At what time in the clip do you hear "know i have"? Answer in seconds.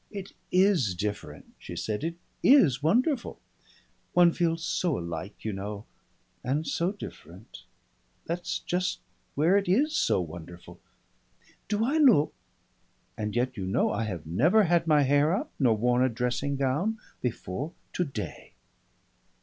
13.67-14.25